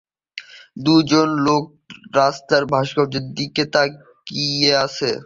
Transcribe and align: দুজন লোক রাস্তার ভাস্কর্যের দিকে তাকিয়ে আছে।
দুজন 0.85 1.27
লোক 1.47 1.63
রাস্তার 2.15 2.63
ভাস্কর্যের 2.73 3.25
দিকে 3.37 3.63
তাকিয়ে 3.73 4.71
আছে। 4.85 5.11